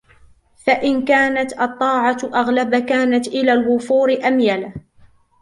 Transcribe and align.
فَإِنْ 0.65 1.05
كَانَتْ 1.05 1.53
الطَّاعَةُ 1.59 2.17
أَغْلَبَ 2.23 2.75
كَانَتْ 2.75 3.27
إلَى 3.27 3.53
الْوُفُورِ 3.53 4.19
أَمْيَلَ 4.27 4.71